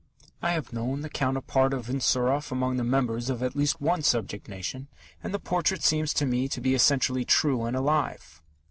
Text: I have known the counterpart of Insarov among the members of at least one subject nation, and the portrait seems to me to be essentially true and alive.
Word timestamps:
I 0.41 0.53
have 0.53 0.73
known 0.73 1.01
the 1.01 1.09
counterpart 1.11 1.75
of 1.75 1.87
Insarov 1.87 2.51
among 2.51 2.77
the 2.77 2.83
members 2.83 3.29
of 3.29 3.43
at 3.43 3.55
least 3.55 3.79
one 3.79 4.01
subject 4.01 4.49
nation, 4.49 4.87
and 5.21 5.31
the 5.31 5.37
portrait 5.39 5.83
seems 5.83 6.11
to 6.15 6.25
me 6.25 6.47
to 6.47 6.59
be 6.59 6.73
essentially 6.73 7.23
true 7.23 7.65
and 7.65 7.77
alive. 7.77 8.41